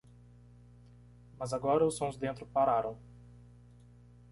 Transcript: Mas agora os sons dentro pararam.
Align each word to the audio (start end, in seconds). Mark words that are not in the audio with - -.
Mas 1.37 1.53
agora 1.53 1.85
os 1.85 1.95
sons 1.99 2.17
dentro 2.17 2.43
pararam. 2.47 2.97